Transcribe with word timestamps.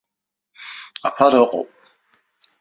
Аԥара 1.07 1.39
ыҟоуп. 1.43 1.69